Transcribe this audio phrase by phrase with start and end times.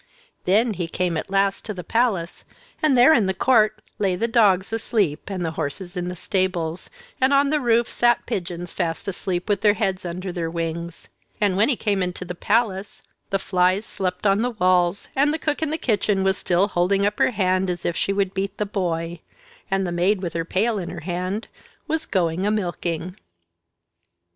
[0.45, 2.43] Then he came at last to the palace,
[2.81, 6.89] and there in the court lay the dogs asleep, and the horses in the stables,
[7.21, 11.07] and on the roof sat the pigeons fast asleep with their heads under their wings;
[11.39, 15.37] and when he came into the palace, the flies slept on the walls, and the
[15.37, 18.57] cook in the kitchen was still holding up her hand as if she would beat
[18.57, 19.19] the boy,
[19.69, 21.47] and the maid with her pail in her hand
[21.87, 23.15] was going a milking.